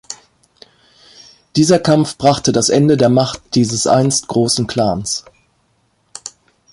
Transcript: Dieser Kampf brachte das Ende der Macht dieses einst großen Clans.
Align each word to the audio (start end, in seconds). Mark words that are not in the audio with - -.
Dieser 1.55 1.77
Kampf 1.77 2.17
brachte 2.17 2.51
das 2.51 2.69
Ende 2.69 2.97
der 2.97 3.09
Macht 3.09 3.53
dieses 3.53 3.85
einst 3.85 4.27
großen 4.29 4.65
Clans. 4.65 5.25